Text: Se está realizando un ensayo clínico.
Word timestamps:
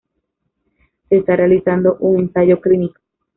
Se 1.09 1.17
está 1.17 1.35
realizando 1.35 1.97
un 1.99 2.21
ensayo 2.21 2.59
clínico. 2.59 2.99